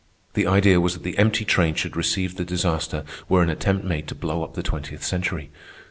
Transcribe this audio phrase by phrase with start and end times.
[0.33, 4.07] The idea was that the empty train should receive the disaster were an attempt made
[4.07, 5.51] to blow up the Twentieth Century.